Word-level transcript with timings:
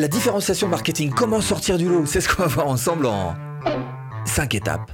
La 0.00 0.08
différenciation 0.08 0.66
marketing, 0.66 1.12
comment 1.12 1.40
sortir 1.40 1.78
du 1.78 1.88
lot, 1.88 2.04
c'est 2.04 2.20
ce 2.20 2.28
qu'on 2.28 2.42
va 2.42 2.48
voir 2.48 2.66
ensemble 2.66 3.06
en 3.06 3.36
5 4.24 4.56
étapes. 4.56 4.90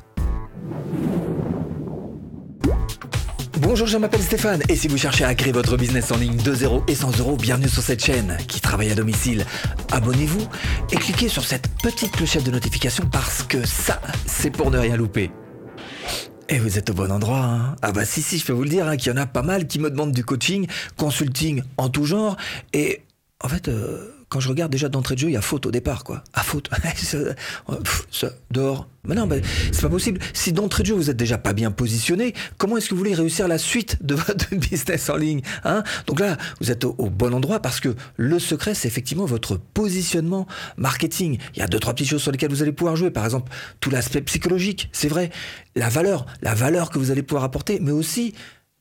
Bonjour, 3.61 3.87
je 3.87 3.97
m'appelle 3.97 4.21
Stéphane 4.21 4.61
et 4.69 4.77
si 4.77 4.89
vous 4.89 4.99
cherchez 4.99 5.25
à 5.25 5.35
créer 5.35 5.55
votre 5.55 5.79
business 5.79 6.13
en 6.13 6.19
ligne 6.19 6.37
de 6.37 6.53
0 6.53 6.85
et 6.87 6.95
100 6.95 7.19
euros, 7.19 7.39
bienvenue 7.39 7.71
sur 7.71 7.83
cette 7.83 8.05
chaîne 8.05 8.37
qui 8.47 8.61
travaille 8.61 8.91
à 8.91 8.95
domicile. 8.95 9.47
Abonnez-vous 9.91 10.47
et 10.93 10.97
cliquez 10.97 11.31
sur 11.31 11.45
cette 11.45 11.69
petite 11.83 12.13
clochette 12.13 12.45
de 12.45 12.51
notification 12.51 13.09
parce 13.11 13.43
que 13.43 13.67
ça, 13.67 14.03
c'est 14.27 14.51
pour 14.51 14.71
ne 14.71 14.77
rien 14.77 14.99
louper. 14.99 15.31
Et 16.51 16.59
vous 16.59 16.77
êtes 16.77 16.91
au 16.91 16.93
bon 16.93 17.11
endroit. 17.11 17.39
Hein 17.39 17.77
ah 17.81 17.93
bah 17.93 18.05
si, 18.05 18.21
si, 18.21 18.37
je 18.37 18.45
peux 18.45 18.53
vous 18.53 18.65
le 18.65 18.69
dire, 18.69 18.87
hein, 18.87 18.99
qu'il 18.99 19.11
y 19.11 19.15
en 19.15 19.23
a 19.23 19.25
pas 19.25 19.41
mal 19.41 19.67
qui 19.67 19.79
me 19.79 19.89
demandent 19.89 20.13
du 20.13 20.27
coaching, 20.27 20.67
consulting 20.99 21.63
en 21.79 21.89
tout 21.89 22.05
genre. 22.05 22.37
Et 22.75 23.01
en 23.43 23.49
fait, 23.49 23.69
euh, 23.69 24.20
quand 24.31 24.39
je 24.39 24.49
regarde 24.49 24.71
déjà 24.71 24.89
d'entrée 24.89 25.17
de 25.17 25.21
jeu, 25.21 25.29
il 25.29 25.33
y 25.33 25.37
a 25.37 25.43
faute 25.43 25.67
au 25.67 25.73
départ, 25.73 26.05
quoi. 26.05 26.23
À 26.33 26.43
faute. 26.43 26.71
dehors. 28.53 28.89
Mais 29.05 29.17
non, 29.17 29.29
c'est 29.73 29.83
pas 29.83 29.89
possible. 29.89 30.21
Si 30.33 30.53
d'entrée 30.53 30.85
de 30.85 30.89
jeu 30.89 30.95
vous 30.95 31.11
êtes 31.11 31.17
déjà 31.17 31.37
pas 31.37 31.53
bien 31.53 31.73
positionné, 31.73 32.35
comment 32.57 32.77
est-ce 32.77 32.89
que 32.89 32.95
vous 32.95 32.99
voulez 32.99 33.15
réussir 33.15 33.49
la 33.49 33.59
suite 33.59 34.05
de 34.05 34.15
votre 34.27 34.55
business 34.55 35.11
en 35.11 35.17
ligne 35.17 35.43
hein? 35.65 35.83
Donc 36.07 36.21
là, 36.21 36.37
vous 36.61 36.71
êtes 36.71 36.85
au, 36.85 36.95
bon 37.11 37.35
endroit 37.35 37.61
parce 37.61 37.81
que 37.81 37.97
le 38.17 38.39
secret, 38.39 38.75
c'est 38.75 38.87
effectivement 38.87 39.25
votre 39.25 39.57
positionnement 39.57 40.47
marketing. 40.77 41.39
Il 41.55 41.59
y 41.59 41.63
a 41.63 41.67
deux, 41.67 41.81
trois 41.81 41.95
petites 41.95 42.11
choses 42.11 42.23
sur 42.23 42.31
lesquelles 42.31 42.51
vous 42.51 42.63
allez 42.63 42.73
pouvoir 42.73 42.95
jouer. 42.95 43.11
Par 43.11 43.25
exemple, 43.25 43.51
tout 43.81 43.91
l'aspect 43.91 44.23
psychologique, 44.23 44.91
c'est 44.93 45.09
vrai. 45.09 45.31
La 45.75 45.89
valeur, 45.89 46.27
la 46.41 46.55
valeur 46.55 46.91
que 46.91 47.01
vous 47.01 47.11
allez 47.11 47.25
pouvoir 47.25 47.43
apporter, 47.43 47.81
mais 47.81 47.91
aussi 47.93 48.35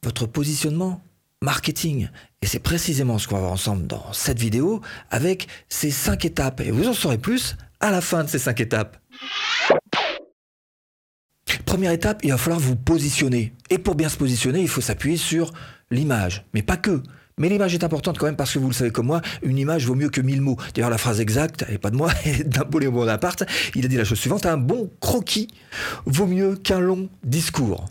votre 0.04 0.28
positionnement 0.28 1.02
marketing. 1.42 2.10
Et 2.42 2.48
c'est 2.48 2.60
précisément 2.60 3.18
ce 3.18 3.28
qu'on 3.28 3.36
va 3.36 3.42
voir 3.42 3.52
ensemble 3.52 3.86
dans 3.86 4.14
cette 4.14 4.40
vidéo 4.40 4.82
avec 5.12 5.48
ces 5.68 5.92
cinq 5.92 6.26
étapes. 6.26 6.62
Et 6.62 6.72
vous 6.72 6.88
en 6.88 6.94
saurez 6.94 7.18
plus 7.18 7.58
à 7.80 7.92
la 7.92 8.02
fin 8.02 8.24
de 8.24 8.30
ces 8.30 8.40
cinq 8.40 8.62
étapes. 8.62 8.98
Première 11.66 11.92
étape, 11.92 12.22
il 12.24 12.32
va 12.32 12.38
falloir 12.38 12.60
vous 12.60 12.76
positionner. 12.76 13.54
Et 13.70 13.78
pour 13.78 13.96
bien 13.96 14.10
se 14.10 14.18
positionner, 14.18 14.62
il 14.62 14.68
faut 14.68 14.82
s'appuyer 14.82 15.18
sur 15.18 15.52
l'image. 15.92 16.46
Mais 16.54 16.62
pas 16.62 16.78
que. 16.78 17.04
Mais 17.38 17.48
l'image 17.48 17.74
est 17.74 17.84
importante 17.84 18.18
quand 18.18 18.26
même 18.26 18.36
parce 18.36 18.54
que 18.54 18.60
vous 18.60 18.68
le 18.68 18.74
savez 18.74 18.92
comme 18.92 19.08
moi, 19.08 19.22
une 19.44 19.58
image 19.58 19.86
vaut 19.86 19.96
mieux 19.96 20.10
que 20.10 20.20
mille 20.20 20.42
mots. 20.42 20.58
D'ailleurs, 20.74 20.90
la 20.90 20.98
phrase 20.98 21.22
exacte, 21.22 21.68
n'est 21.70 21.78
pas 21.78 21.90
de 21.90 21.96
moi, 21.96 22.12
est 22.26 22.44
d'Napoléon 22.44 22.92
Bonaparte. 22.92 23.44
Il 23.76 23.86
a 23.86 23.88
dit 23.88 23.98
la 23.98 24.04
chose 24.04 24.20
suivante, 24.20 24.46
un 24.46 24.58
bon 24.58 24.92
croquis 25.00 25.48
vaut 26.06 26.28
mieux 26.28 26.56
qu'un 26.56 26.80
long 26.80 27.10
discours. 27.24 27.86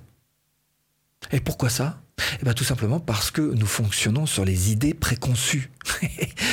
Et 1.33 1.41
pourquoi 1.41 1.71
ça? 1.71 2.01
Eh 2.41 2.45
bien, 2.45 2.55
tout 2.55 2.65
simplement 2.65 3.01
parce 3.01 3.31
que 3.31 3.43
nous 3.43 3.67
fonctionnons 3.67 4.27
sur 4.27 4.45
les 4.45 4.71
idées 4.73 4.95
préconçues. 4.95 5.71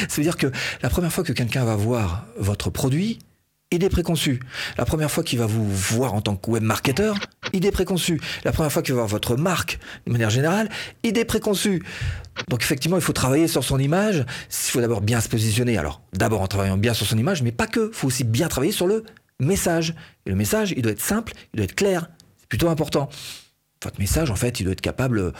Ça 0.07 0.15
veut 0.17 0.23
dire 0.23 0.37
que 0.37 0.51
la 0.81 0.89
première 0.89 1.11
fois 1.11 1.23
que 1.23 1.33
quelqu'un 1.33 1.65
va 1.65 1.75
voir 1.75 2.25
votre 2.37 2.69
produit, 2.69 3.19
idée 3.71 3.89
préconçue. 3.89 4.39
La 4.77 4.85
première 4.85 5.11
fois 5.11 5.23
qu'il 5.23 5.39
va 5.39 5.45
vous 5.45 5.67
voir 5.69 6.13
en 6.13 6.21
tant 6.21 6.35
que 6.35 6.49
web 6.49 6.63
marketeur, 6.63 7.15
idée 7.53 7.71
préconçue. 7.71 8.21
La 8.43 8.51
première 8.51 8.71
fois 8.71 8.81
qu'il 8.81 8.93
va 8.93 9.01
voir 9.01 9.07
votre 9.07 9.35
marque, 9.35 9.79
de 10.07 10.11
manière 10.11 10.29
générale, 10.29 10.69
idée 11.03 11.25
préconçue. 11.25 11.83
Donc 12.49 12.61
effectivement, 12.61 12.97
il 12.97 13.01
faut 13.01 13.13
travailler 13.13 13.47
sur 13.47 13.63
son 13.63 13.79
image. 13.79 14.25
Il 14.49 14.71
faut 14.71 14.81
d'abord 14.81 15.01
bien 15.01 15.19
se 15.19 15.29
positionner. 15.29 15.77
Alors, 15.77 16.01
d'abord 16.13 16.41
en 16.41 16.47
travaillant 16.47 16.77
bien 16.77 16.93
sur 16.93 17.05
son 17.05 17.17
image, 17.17 17.43
mais 17.43 17.51
pas 17.51 17.67
que. 17.67 17.89
Il 17.91 17.95
faut 17.95 18.07
aussi 18.07 18.23
bien 18.23 18.47
travailler 18.47 18.71
sur 18.71 18.87
le 18.87 19.03
message. 19.39 19.95
Et 20.25 20.29
le 20.29 20.35
message, 20.35 20.73
il 20.75 20.81
doit 20.81 20.91
être 20.91 21.01
simple, 21.01 21.33
il 21.53 21.57
doit 21.57 21.65
être 21.65 21.75
clair. 21.75 22.09
C'est 22.39 22.47
plutôt 22.47 22.69
important 22.69 23.09
votre 23.85 23.99
message, 23.99 24.29
en 24.31 24.35
fait, 24.35 24.59
il 24.59 24.63
doit 24.63 24.73
être 24.73 24.81
capable 24.81 25.19
euh, 25.19 25.31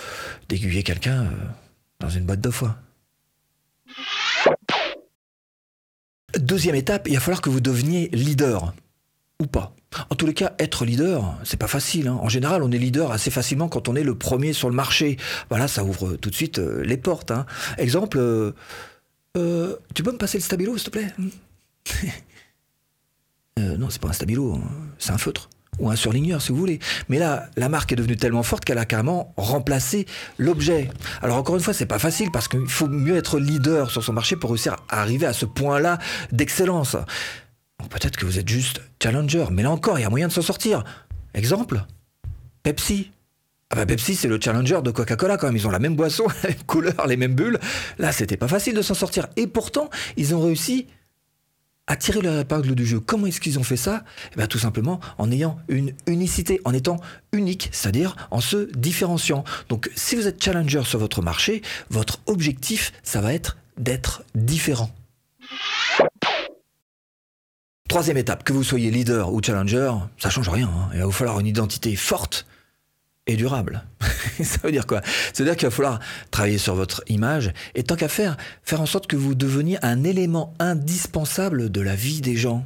d'aiguiller 0.47 0.83
quelqu'un 0.83 1.25
euh, 1.25 1.29
dans 1.99 2.09
une 2.09 2.25
boîte 2.25 2.41
de 2.41 2.49
foie. 2.49 2.77
Deuxième 6.37 6.75
étape, 6.75 7.07
il 7.07 7.15
va 7.15 7.19
falloir 7.19 7.41
que 7.41 7.49
vous 7.49 7.59
deveniez 7.59 8.09
leader. 8.09 8.73
Ou 9.41 9.47
pas. 9.47 9.75
En 10.09 10.15
tous 10.15 10.25
les 10.25 10.33
cas, 10.33 10.53
être 10.59 10.85
leader, 10.85 11.37
c'est 11.43 11.57
pas 11.57 11.67
facile. 11.67 12.07
Hein. 12.07 12.19
En 12.21 12.29
général, 12.29 12.63
on 12.63 12.71
est 12.71 12.77
leader 12.77 13.11
assez 13.11 13.31
facilement 13.31 13.67
quand 13.67 13.89
on 13.89 13.95
est 13.95 14.03
le 14.03 14.15
premier 14.15 14.53
sur 14.53 14.69
le 14.69 14.75
marché. 14.75 15.17
Voilà, 15.49 15.67
ça 15.67 15.83
ouvre 15.83 16.15
tout 16.15 16.29
de 16.29 16.35
suite 16.35 16.59
euh, 16.59 16.83
les 16.83 16.97
portes. 16.97 17.31
Hein. 17.31 17.45
Exemple, 17.77 18.17
tu 19.33 20.03
peux 20.03 20.11
me 20.11 20.17
passer 20.17 20.37
le 20.37 20.43
stabilo, 20.43 20.77
s'il 20.77 20.91
te 20.91 20.97
plaît? 20.97 21.13
Non, 23.57 23.89
c'est 23.89 24.01
pas 24.01 24.09
un 24.09 24.13
stabilo, 24.13 24.53
hein. 24.53 24.61
c'est 24.97 25.11
un 25.11 25.17
feutre 25.17 25.49
ou 25.79 25.89
un 25.89 25.95
surligneur 25.95 26.41
si 26.41 26.51
vous 26.51 26.57
voulez. 26.57 26.79
Mais 27.09 27.19
là, 27.19 27.49
la 27.55 27.69
marque 27.69 27.91
est 27.91 27.95
devenue 27.95 28.15
tellement 28.15 28.43
forte 28.43 28.65
qu'elle 28.65 28.77
a 28.77 28.85
carrément 28.85 29.33
remplacé 29.37 30.05
l'objet. 30.37 30.89
Alors 31.21 31.37
encore 31.37 31.55
une 31.55 31.61
fois, 31.61 31.73
c'est 31.73 31.85
pas 31.85 31.99
facile 31.99 32.31
parce 32.31 32.47
qu'il 32.47 32.67
faut 32.67 32.87
mieux 32.87 33.15
être 33.17 33.39
leader 33.39 33.91
sur 33.91 34.03
son 34.03 34.13
marché 34.13 34.35
pour 34.35 34.51
réussir 34.51 34.77
à 34.89 35.01
arriver 35.01 35.25
à 35.25 35.33
ce 35.33 35.45
point-là 35.45 35.99
d'excellence. 36.31 36.95
Peut-être 37.89 38.17
que 38.17 38.25
vous 38.25 38.39
êtes 38.39 38.47
juste 38.47 38.81
challenger, 39.01 39.45
mais 39.51 39.63
là 39.63 39.71
encore, 39.71 39.99
il 39.99 40.01
y 40.01 40.05
a 40.05 40.09
moyen 40.09 40.27
de 40.27 40.33
s'en 40.33 40.41
sortir. 40.41 40.83
Exemple, 41.33 41.83
Pepsi. 42.63 43.11
Ah 43.69 43.75
bah 43.75 43.85
Pepsi, 43.85 44.15
c'est 44.15 44.27
le 44.27 44.39
challenger 44.39 44.79
de 44.83 44.91
Coca-Cola 44.91 45.37
quand 45.37 45.47
même. 45.47 45.55
Ils 45.55 45.67
ont 45.67 45.71
la 45.71 45.79
même 45.79 45.95
boisson, 45.95 46.25
la 46.43 46.49
même 46.49 46.63
couleur, 46.65 47.07
les 47.07 47.17
mêmes 47.17 47.35
bulles. 47.35 47.59
Là, 47.97 48.11
c'était 48.11 48.37
pas 48.37 48.47
facile 48.47 48.75
de 48.75 48.81
s'en 48.81 48.93
sortir. 48.93 49.27
Et 49.35 49.47
pourtant, 49.47 49.89
ils 50.17 50.33
ont 50.33 50.41
réussi 50.41 50.87
à 51.87 51.95
tirer 51.95 52.21
leur 52.21 52.39
épingle 52.39 52.73
du 52.75 52.85
jeu. 52.85 52.99
Comment 52.99 53.27
est-ce 53.27 53.39
qu'ils 53.39 53.59
ont 53.59 53.63
fait 53.63 53.77
ça? 53.77 54.03
Eh 54.33 54.37
bien, 54.37 54.47
Tout 54.47 54.59
simplement 54.59 54.99
en 55.17 55.31
ayant 55.31 55.57
une 55.67 55.93
unicité, 56.07 56.59
en 56.65 56.73
étant 56.73 56.97
unique, 57.31 57.69
c'est-à-dire 57.71 58.15
en 58.31 58.41
se 58.41 58.71
différenciant. 58.75 59.43
Donc 59.69 59.89
si 59.95 60.15
vous 60.15 60.27
êtes 60.27 60.43
challenger 60.43 60.83
sur 60.83 60.99
votre 60.99 61.21
marché, 61.21 61.61
votre 61.89 62.19
objectif, 62.25 62.93
ça 63.03 63.21
va 63.21 63.33
être 63.33 63.57
d'être 63.77 64.23
différent. 64.33 64.89
Troisième 67.87 68.17
étape, 68.17 68.43
que 68.43 68.51
vous 68.51 68.63
soyez 68.63 68.89
leader 68.89 69.31
ou 69.31 69.41
challenger, 69.41 69.91
ça 70.17 70.29
change 70.29 70.49
rien. 70.49 70.67
Hein. 70.67 70.89
Il 70.93 70.99
va 70.99 71.05
vous 71.05 71.11
falloir 71.11 71.39
une 71.39 71.47
identité 71.47 71.95
forte 71.95 72.45
et 73.27 73.35
durable. 73.35 73.83
ça 74.43 74.59
veut 74.63 74.71
dire 74.71 74.87
quoi? 74.87 75.01
Ça 75.33 75.43
veut 75.43 75.45
dire 75.45 75.55
qu'il 75.55 75.67
va 75.67 75.71
falloir 75.71 75.99
travailler 76.31 76.57
sur 76.57 76.75
votre 76.75 77.03
image 77.07 77.51
et 77.73 77.83
tant 77.83 77.95
qu'à 77.95 78.07
faire, 78.07 78.37
faire 78.63 78.81
en 78.81 78.85
sorte 78.85 79.07
que 79.07 79.15
vous 79.15 79.35
deveniez 79.35 79.77
un 79.83 80.03
élément 80.03 80.53
indispensable 80.59 81.71
de 81.71 81.81
la 81.81 81.95
vie 81.95 82.21
des 82.21 82.35
gens. 82.35 82.65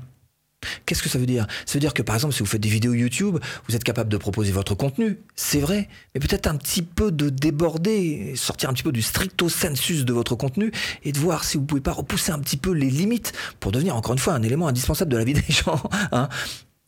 Qu'est-ce 0.85 1.01
que 1.01 1.07
ça 1.07 1.17
veut 1.17 1.25
dire? 1.25 1.47
Ça 1.65 1.75
veut 1.75 1.79
dire 1.79 1.93
que 1.93 2.01
par 2.01 2.15
exemple, 2.15 2.33
si 2.33 2.41
vous 2.41 2.45
faites 2.45 2.61
des 2.61 2.69
vidéos 2.69 2.93
YouTube, 2.93 3.37
vous 3.67 3.75
êtes 3.75 3.83
capable 3.83 4.09
de 4.09 4.17
proposer 4.17 4.51
votre 4.51 4.75
contenu, 4.75 5.17
c'est 5.35 5.59
vrai, 5.59 5.87
mais 6.13 6.19
peut-être 6.19 6.47
un 6.47 6.55
petit 6.55 6.81
peu 6.81 7.11
de 7.11 7.29
déborder, 7.29 8.33
sortir 8.35 8.69
un 8.69 8.73
petit 8.73 8.83
peu 8.83 8.91
du 8.91 9.01
stricto 9.01 9.47
sensus 9.47 10.03
de 10.03 10.11
votre 10.11 10.35
contenu 10.35 10.71
et 11.03 11.13
de 11.13 11.19
voir 11.19 11.45
si 11.45 11.57
vous 11.57 11.63
pouvez 11.63 11.81
pas 11.81 11.93
repousser 11.93 12.33
un 12.33 12.39
petit 12.39 12.57
peu 12.57 12.71
les 12.71 12.89
limites 12.89 13.31
pour 13.61 13.71
devenir 13.71 13.95
encore 13.95 14.13
une 14.13 14.19
fois 14.19 14.33
un 14.33 14.43
élément 14.43 14.67
indispensable 14.67 15.11
de 15.11 15.17
la 15.17 15.23
vie 15.23 15.33
des 15.33 15.43
gens. 15.49 15.81
Hein 16.11 16.27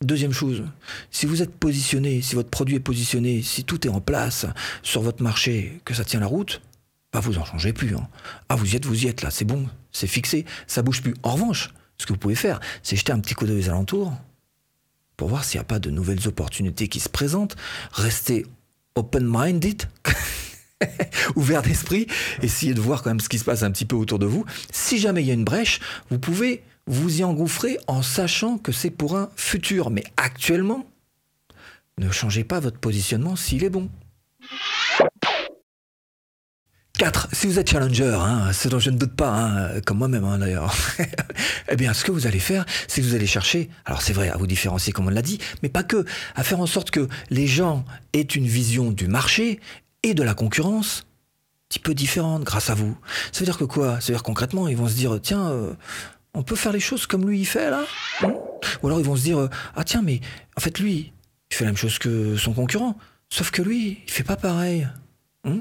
Deuxième 0.02 0.32
chose, 0.32 0.64
si 1.12 1.26
vous 1.26 1.42
êtes 1.42 1.54
positionné, 1.54 2.22
si 2.22 2.34
votre 2.34 2.50
produit 2.50 2.74
est 2.74 2.80
positionné, 2.80 3.40
si 3.42 3.62
tout 3.62 3.86
est 3.86 3.90
en 3.90 4.00
place 4.00 4.46
sur 4.82 5.00
votre 5.00 5.22
marché, 5.22 5.80
que 5.84 5.94
ça 5.94 6.04
tient 6.04 6.18
la 6.18 6.26
route, 6.26 6.60
bah 7.12 7.20
vous 7.20 7.38
en 7.38 7.44
changez 7.44 7.72
plus. 7.72 7.94
Hein. 7.94 8.08
Ah 8.48 8.56
vous 8.56 8.72
y 8.72 8.76
êtes, 8.76 8.84
vous 8.84 9.04
y 9.04 9.06
êtes 9.06 9.22
là, 9.22 9.30
c'est 9.30 9.44
bon, 9.44 9.68
c'est 9.92 10.08
fixé, 10.08 10.44
ça 10.66 10.82
bouge 10.82 11.02
plus. 11.02 11.14
En 11.22 11.34
revanche, 11.34 11.70
ce 11.98 12.06
que 12.06 12.12
vous 12.12 12.18
pouvez 12.18 12.34
faire, 12.34 12.58
c'est 12.82 12.96
jeter 12.96 13.12
un 13.12 13.20
petit 13.20 13.34
coup 13.34 13.46
d'œil 13.46 13.60
aux 13.60 13.68
alentours 13.68 14.12
pour 15.16 15.28
voir 15.28 15.44
s'il 15.44 15.58
n'y 15.58 15.62
a 15.62 15.66
pas 15.66 15.78
de 15.78 15.90
nouvelles 15.90 16.26
opportunités 16.26 16.88
qui 16.88 16.98
se 16.98 17.08
présentent. 17.08 17.54
Restez 17.92 18.44
open-minded, 18.96 19.84
ouvert 21.36 21.62
d'esprit, 21.62 22.08
essayez 22.42 22.74
de 22.74 22.80
voir 22.80 23.02
quand 23.02 23.10
même 23.10 23.20
ce 23.20 23.28
qui 23.28 23.38
se 23.38 23.44
passe 23.44 23.62
un 23.62 23.70
petit 23.70 23.84
peu 23.84 23.94
autour 23.94 24.18
de 24.18 24.26
vous. 24.26 24.44
Si 24.72 24.98
jamais 24.98 25.22
il 25.22 25.28
y 25.28 25.30
a 25.30 25.34
une 25.34 25.44
brèche, 25.44 25.78
vous 26.10 26.18
pouvez 26.18 26.64
vous 26.86 27.20
y 27.20 27.24
engouffrez 27.24 27.78
en 27.86 28.02
sachant 28.02 28.58
que 28.58 28.72
c'est 28.72 28.90
pour 28.90 29.16
un 29.16 29.30
futur. 29.36 29.90
Mais 29.90 30.04
actuellement, 30.16 30.86
ne 31.98 32.10
changez 32.10 32.44
pas 32.44 32.60
votre 32.60 32.78
positionnement 32.78 33.36
s'il 33.36 33.64
est 33.64 33.70
bon. 33.70 33.88
4. 36.98 37.28
Si 37.32 37.46
vous 37.46 37.58
êtes 37.58 37.70
challenger, 37.70 38.16
hein, 38.20 38.52
ce 38.52 38.68
dont 38.68 38.78
je 38.78 38.90
ne 38.90 38.98
doute 38.98 39.16
pas, 39.16 39.30
hein, 39.30 39.80
comme 39.80 39.98
moi-même 39.98 40.24
hein, 40.24 40.38
d'ailleurs, 40.38 40.74
eh 41.68 41.76
bien 41.76 41.94
ce 41.94 42.04
que 42.04 42.12
vous 42.12 42.26
allez 42.26 42.38
faire, 42.38 42.64
c'est 42.86 43.00
que 43.00 43.06
vous 43.06 43.14
allez 43.14 43.26
chercher, 43.26 43.70
alors 43.86 44.02
c'est 44.02 44.12
vrai, 44.12 44.28
à 44.28 44.36
vous 44.36 44.46
différencier 44.46 44.92
comme 44.92 45.06
on 45.06 45.10
l'a 45.10 45.22
dit, 45.22 45.38
mais 45.62 45.68
pas 45.68 45.82
que, 45.82 46.04
à 46.34 46.44
faire 46.44 46.60
en 46.60 46.66
sorte 46.66 46.90
que 46.90 47.08
les 47.30 47.46
gens 47.46 47.84
aient 48.12 48.20
une 48.20 48.46
vision 48.46 48.92
du 48.92 49.08
marché 49.08 49.58
et 50.02 50.14
de 50.14 50.22
la 50.22 50.34
concurrence 50.34 51.00
un 51.00 51.68
petit 51.70 51.78
peu 51.78 51.94
différente 51.94 52.44
grâce 52.44 52.68
à 52.68 52.74
vous. 52.74 52.96
Ça 53.32 53.40
veut 53.40 53.46
dire 53.46 53.56
que 53.56 53.64
quoi? 53.64 54.00
Ça 54.00 54.08
veut 54.08 54.14
dire 54.14 54.22
concrètement, 54.22 54.68
ils 54.68 54.76
vont 54.76 54.88
se 54.88 54.94
dire, 54.94 55.18
tiens, 55.20 55.48
euh, 55.48 55.72
on 56.34 56.42
peut 56.42 56.56
faire 56.56 56.72
les 56.72 56.80
choses 56.80 57.06
comme 57.06 57.28
lui 57.28 57.40
il 57.40 57.46
fait 57.46 57.70
là? 57.70 57.84
Ou 58.22 58.86
alors 58.86 59.00
ils 59.00 59.06
vont 59.06 59.16
se 59.16 59.22
dire 59.22 59.48
ah 59.74 59.84
tiens 59.84 60.02
mais 60.02 60.20
en 60.56 60.60
fait 60.60 60.78
lui 60.78 61.12
il 61.50 61.54
fait 61.54 61.64
la 61.64 61.70
même 61.70 61.76
chose 61.76 61.98
que 61.98 62.36
son 62.36 62.54
concurrent, 62.54 62.96
sauf 63.28 63.50
que 63.50 63.62
lui 63.62 64.02
il 64.06 64.10
fait 64.10 64.24
pas 64.24 64.36
pareil. 64.36 64.88
Hein 65.44 65.60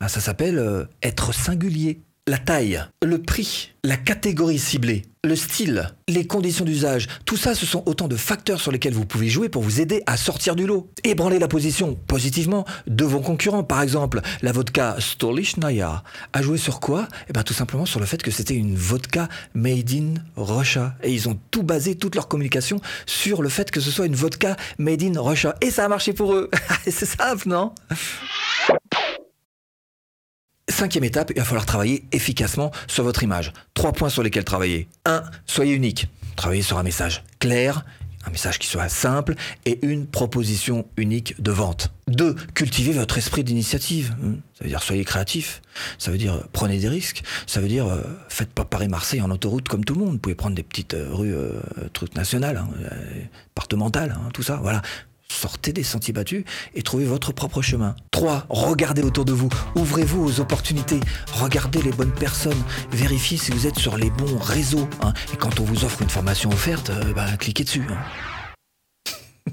ah, 0.00 0.08
ça 0.08 0.20
s'appelle 0.20 0.58
euh, 0.58 0.84
être 1.02 1.34
singulier. 1.34 2.00
La 2.28 2.36
taille, 2.36 2.84
le 3.02 3.22
prix, 3.22 3.72
la 3.84 3.96
catégorie 3.96 4.58
ciblée, 4.58 5.04
le 5.24 5.34
style, 5.34 5.88
les 6.08 6.26
conditions 6.26 6.66
d'usage, 6.66 7.08
tout 7.24 7.38
ça, 7.38 7.54
ce 7.54 7.64
sont 7.64 7.82
autant 7.86 8.06
de 8.06 8.16
facteurs 8.16 8.60
sur 8.60 8.70
lesquels 8.70 8.92
vous 8.92 9.06
pouvez 9.06 9.28
jouer 9.28 9.48
pour 9.48 9.62
vous 9.62 9.80
aider 9.80 10.02
à 10.06 10.18
sortir 10.18 10.54
du 10.54 10.66
lot. 10.66 10.90
Ébranler 11.04 11.38
la 11.38 11.48
position 11.48 11.94
positivement 11.94 12.66
de 12.86 13.04
vos 13.04 13.20
concurrents. 13.20 13.64
Par 13.64 13.80
exemple, 13.80 14.20
la 14.42 14.52
vodka 14.52 14.96
Stolichnaya 14.98 16.02
a 16.34 16.42
joué 16.42 16.58
sur 16.58 16.80
quoi? 16.80 17.08
Eh 17.30 17.32
bien, 17.32 17.42
tout 17.42 17.54
simplement 17.54 17.86
sur 17.86 17.98
le 17.98 18.04
fait 18.04 18.22
que 18.22 18.30
c'était 18.30 18.54
une 18.54 18.76
vodka 18.76 19.28
made 19.54 19.90
in 19.90 20.14
Russia. 20.36 20.96
Et 21.02 21.10
ils 21.10 21.30
ont 21.30 21.38
tout 21.50 21.62
basé, 21.62 21.96
toute 21.96 22.14
leur 22.14 22.28
communication, 22.28 22.78
sur 23.06 23.40
le 23.40 23.48
fait 23.48 23.70
que 23.70 23.80
ce 23.80 23.90
soit 23.90 24.06
une 24.06 24.16
vodka 24.16 24.56
made 24.78 25.02
in 25.02 25.18
Russia. 25.18 25.54
Et 25.62 25.70
ça 25.70 25.86
a 25.86 25.88
marché 25.88 26.12
pour 26.12 26.34
eux. 26.34 26.50
C'est 26.84 27.06
simple, 27.06 27.48
non? 27.48 27.72
Cinquième 30.78 31.02
étape, 31.02 31.32
il 31.34 31.38
va 31.40 31.44
falloir 31.44 31.66
travailler 31.66 32.04
efficacement 32.12 32.70
sur 32.86 33.02
votre 33.02 33.24
image. 33.24 33.52
Trois 33.74 33.90
points 33.90 34.10
sur 34.10 34.22
lesquels 34.22 34.44
travailler. 34.44 34.86
1. 35.06 35.24
Soyez 35.44 35.74
unique. 35.74 36.06
Travaillez 36.36 36.62
sur 36.62 36.78
un 36.78 36.84
message 36.84 37.24
clair, 37.40 37.84
un 38.24 38.30
message 38.30 38.60
qui 38.60 38.68
soit 38.68 38.88
simple 38.88 39.34
et 39.66 39.84
une 39.84 40.06
proposition 40.06 40.86
unique 40.96 41.34
de 41.42 41.50
vente. 41.50 41.90
2. 42.06 42.32
Cultivez 42.54 42.92
votre 42.92 43.18
esprit 43.18 43.42
d'initiative. 43.42 44.14
Hmm. 44.20 44.36
Ça 44.56 44.62
veut 44.62 44.70
dire 44.70 44.80
soyez 44.84 45.04
créatif. 45.04 45.62
Ça 45.98 46.12
veut 46.12 46.18
dire 46.18 46.34
euh, 46.34 46.44
prenez 46.52 46.78
des 46.78 46.88
risques. 46.88 47.24
Ça 47.48 47.60
veut 47.60 47.66
dire 47.66 47.88
euh, 47.88 48.00
faites 48.28 48.52
pas 48.52 48.64
Paris-Marseille 48.64 49.20
en 49.20 49.32
autoroute 49.32 49.66
comme 49.66 49.84
tout 49.84 49.94
le 49.94 50.04
monde. 50.04 50.12
Vous 50.12 50.18
pouvez 50.18 50.36
prendre 50.36 50.54
des 50.54 50.62
petites 50.62 50.94
euh, 50.94 51.08
rues 51.10 51.34
trucs 51.92 52.14
nationales, 52.14 52.56
hein, 52.56 52.68
départementales, 53.48 54.16
hein, 54.16 54.28
tout 54.32 54.44
ça. 54.44 54.60
Voilà 54.62 54.82
sortez 55.32 55.72
des 55.72 55.82
sentiers 55.82 56.12
battus 56.12 56.44
et 56.74 56.82
trouvez 56.82 57.04
votre 57.04 57.32
propre 57.32 57.62
chemin. 57.62 57.94
3. 58.10 58.46
Regardez 58.48 59.02
autour 59.02 59.24
de 59.24 59.32
vous, 59.32 59.48
ouvrez-vous 59.76 60.24
aux 60.24 60.40
opportunités, 60.40 61.00
regardez 61.32 61.82
les 61.82 61.92
bonnes 61.92 62.12
personnes, 62.12 62.62
vérifiez 62.90 63.38
si 63.38 63.52
vous 63.52 63.66
êtes 63.66 63.78
sur 63.78 63.96
les 63.96 64.10
bons 64.10 64.38
réseaux. 64.38 64.88
Hein. 65.02 65.12
Et 65.32 65.36
quand 65.36 65.60
on 65.60 65.64
vous 65.64 65.84
offre 65.84 66.02
une 66.02 66.10
formation 66.10 66.50
offerte, 66.50 66.90
euh, 66.90 67.12
bah, 67.14 67.36
cliquez 67.38 67.64
dessus. 67.64 67.84
Hein. 67.90 69.52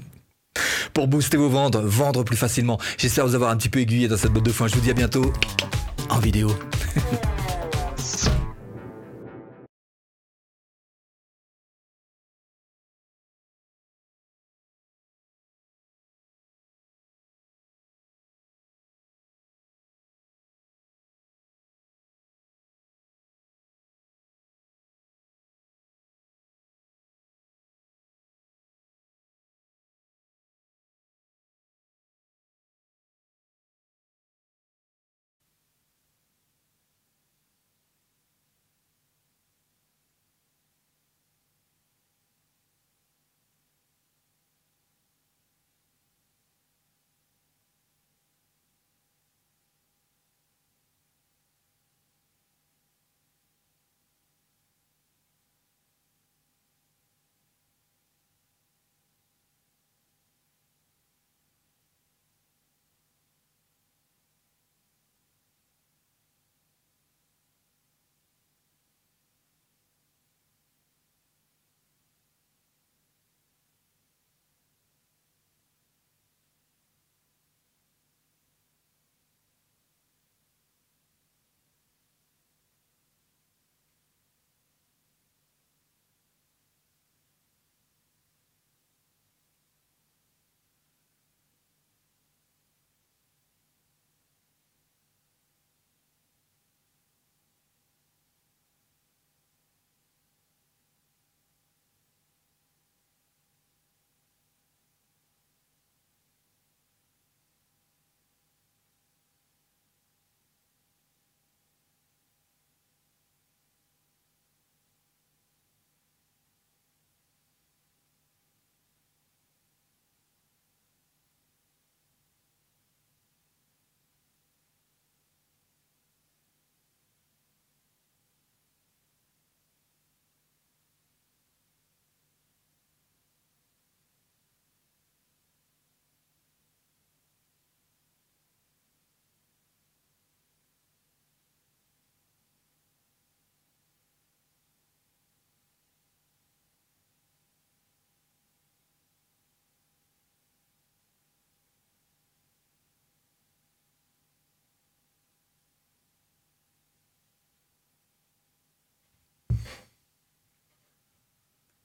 Pour 0.94 1.08
booster 1.08 1.36
vos 1.36 1.48
ventes, 1.48 1.76
vendre 1.76 2.24
plus 2.24 2.36
facilement. 2.36 2.78
J'espère 2.98 3.26
vous 3.26 3.34
avoir 3.34 3.50
un 3.50 3.56
petit 3.56 3.68
peu 3.68 3.80
aiguillé 3.80 4.08
dans 4.08 4.16
cette 4.16 4.32
botte 4.32 4.44
de 4.44 4.52
foin. 4.52 4.68
Je 4.68 4.74
vous 4.74 4.80
dis 4.80 4.90
à 4.90 4.94
bientôt 4.94 5.32
en 6.08 6.18
vidéo. 6.18 6.50